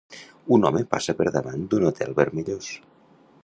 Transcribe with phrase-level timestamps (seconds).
[0.55, 2.75] Un home passa per davant d'un hotel vermellós.